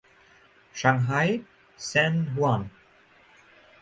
[0.73, 1.41] Shanghai
[1.77, 2.65] Shenhua